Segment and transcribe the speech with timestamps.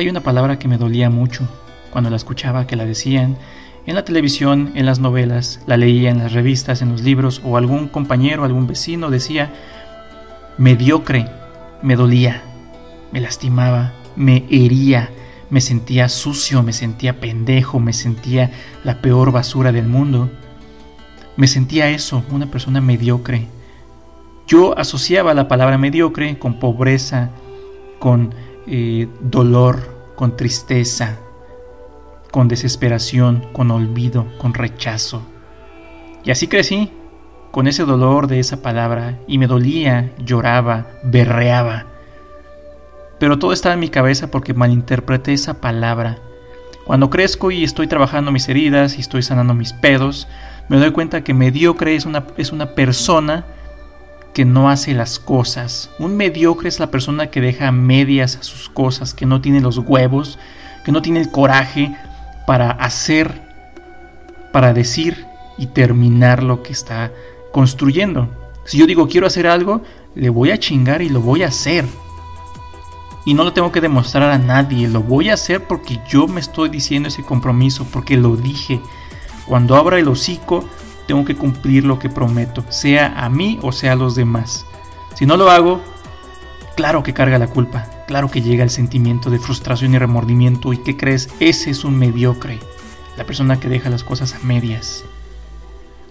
[0.00, 1.46] hay una palabra que me dolía mucho
[1.90, 3.36] cuando la escuchaba que la decían
[3.86, 7.58] en la televisión, en las novelas, la leía en las revistas, en los libros o
[7.58, 9.52] algún compañero, algún vecino decía
[10.56, 11.26] mediocre,
[11.82, 12.42] me dolía,
[13.12, 15.10] me lastimaba, me hería,
[15.50, 18.50] me sentía sucio, me sentía pendejo, me sentía
[18.84, 20.30] la peor basura del mundo.
[21.36, 23.48] Me sentía eso, una persona mediocre.
[24.46, 27.30] Yo asociaba la palabra mediocre con pobreza,
[27.98, 28.34] con
[28.72, 31.18] eh, dolor, con tristeza,
[32.30, 35.22] con desesperación, con olvido, con rechazo.
[36.22, 36.92] Y así crecí,
[37.50, 41.86] con ese dolor de esa palabra, y me dolía, lloraba, berreaba.
[43.18, 46.18] Pero todo estaba en mi cabeza porque malinterpreté esa palabra.
[46.84, 50.28] Cuando crezco y estoy trabajando mis heridas y estoy sanando mis pedos,
[50.68, 53.46] me doy cuenta que mediocre es una, es una persona
[54.34, 55.90] que no hace las cosas.
[55.98, 59.78] Un mediocre es la persona que deja medias a sus cosas, que no tiene los
[59.78, 60.38] huevos,
[60.84, 61.94] que no tiene el coraje
[62.46, 63.42] para hacer,
[64.52, 65.26] para decir
[65.58, 67.12] y terminar lo que está
[67.52, 68.28] construyendo.
[68.64, 69.82] Si yo digo quiero hacer algo,
[70.14, 71.84] le voy a chingar y lo voy a hacer.
[73.24, 76.40] Y no lo tengo que demostrar a nadie, lo voy a hacer porque yo me
[76.40, 78.80] estoy diciendo ese compromiso, porque lo dije.
[79.46, 80.64] Cuando abra el hocico,
[81.10, 84.64] tengo que cumplir lo que prometo, sea a mí o sea a los demás.
[85.16, 85.82] Si no lo hago,
[86.76, 90.78] claro que carga la culpa, claro que llega el sentimiento de frustración y remordimiento y
[90.78, 91.28] ¿qué crees?
[91.40, 92.60] Ese es un mediocre,
[93.18, 95.04] la persona que deja las cosas a medias.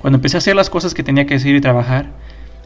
[0.00, 2.14] Cuando empecé a hacer las cosas que tenía que decir y trabajar,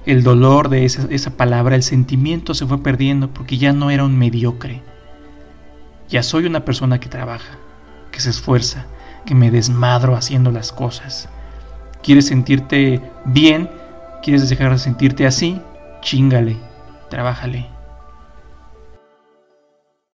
[0.06, 4.04] el dolor de esa, esa palabra, el sentimiento se fue perdiendo porque ya no era
[4.04, 4.82] un mediocre.
[6.08, 7.58] Ya soy una persona que trabaja,
[8.12, 8.86] que se esfuerza,
[9.26, 11.28] que me desmadro haciendo las cosas
[12.02, 13.68] ¿Quieres sentirte bien?
[14.22, 15.60] ¿Quieres dejar de sentirte así?
[16.00, 16.56] Chingale,
[17.08, 17.79] trabájale.